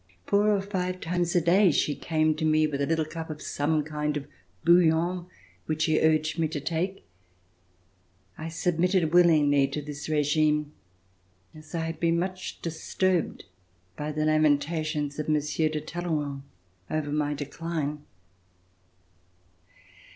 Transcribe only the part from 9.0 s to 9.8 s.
willingly to